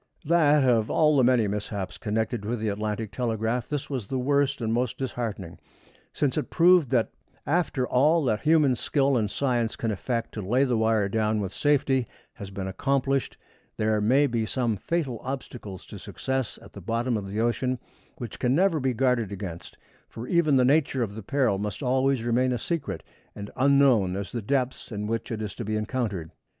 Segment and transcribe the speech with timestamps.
[0.25, 4.59] That of all the many mishaps connected with the Atlantic telegraph, this was the worst
[4.59, 5.59] and most disheartening,
[6.11, 7.11] since it proved that
[7.45, 11.53] after all that human skill and science can effect to lay the wire down with
[11.53, 13.37] safety has been accomplished,
[13.77, 17.77] there may be some fatal obstacles to success at the bottom of the ocean
[18.17, 19.77] which can never be guarded against,
[20.09, 23.03] for even the nature of the peril must always remain as secret
[23.35, 26.31] and unknown as the depths in which it is to be encountered.